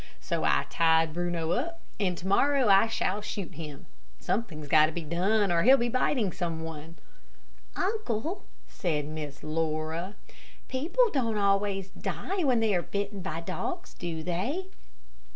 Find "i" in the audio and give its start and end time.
0.43-0.65, 2.69-2.87